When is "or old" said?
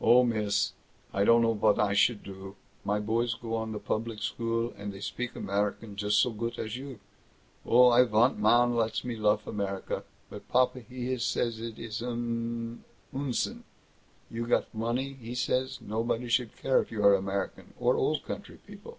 17.80-18.22